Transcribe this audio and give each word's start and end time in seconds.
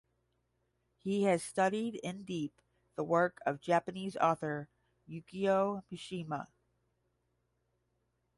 He 0.97 1.25
has 1.25 1.43
studied 1.43 1.93
in 1.93 2.23
deep 2.23 2.59
the 2.95 3.03
work 3.03 3.37
of 3.45 3.61
Japanese 3.61 4.17
author 4.17 4.67
Yukio 5.07 5.83
Mishima. 5.91 6.47